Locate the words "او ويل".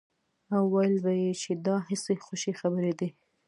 0.53-0.95